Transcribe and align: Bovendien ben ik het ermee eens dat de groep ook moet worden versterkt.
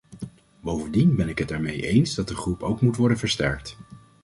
Bovendien 0.61 1.15
ben 1.15 1.29
ik 1.29 1.37
het 1.37 1.51
ermee 1.51 1.87
eens 1.87 2.15
dat 2.15 2.27
de 2.27 2.35
groep 2.35 2.63
ook 2.63 2.81
moet 2.81 2.95
worden 2.95 3.17
versterkt. 3.17 3.77